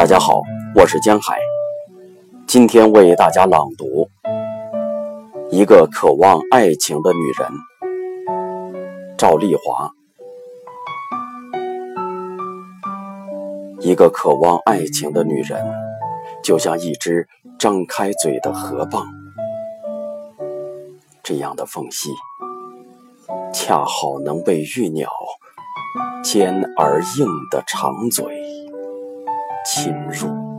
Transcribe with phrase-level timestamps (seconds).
[0.00, 0.40] 大家好，
[0.74, 1.36] 我是江海，
[2.46, 4.08] 今天为大家朗读
[5.50, 7.50] 《一个渴望爱情的女人》，
[9.18, 9.90] 赵丽华。
[13.80, 15.62] 一个渴望爱情的女人，
[16.42, 19.04] 就像一只张开嘴的河蚌，
[21.22, 22.08] 这样的缝隙，
[23.52, 25.10] 恰好能被玉鸟
[26.24, 28.24] 尖而硬的长嘴。
[29.64, 30.49] 侵入。